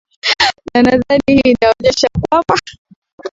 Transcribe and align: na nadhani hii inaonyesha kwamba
na 0.73 0.81
nadhani 0.81 1.23
hii 1.27 1.51
inaonyesha 1.51 2.07
kwamba 2.29 2.55